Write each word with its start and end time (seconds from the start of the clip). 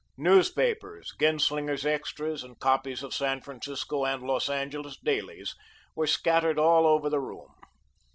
Newspapers, 0.17 1.13
Genslinger's 1.19 1.85
extras 1.85 2.43
and 2.43 2.57
copies 2.59 3.03
of 3.03 3.13
San 3.13 3.39
Francisco 3.39 4.03
and 4.03 4.23
Los 4.23 4.49
Angeles 4.49 4.97
dailies 4.97 5.53
were 5.95 6.07
scattered 6.07 6.57
all 6.57 6.87
over 6.87 7.07
the 7.07 7.19
room. 7.19 7.53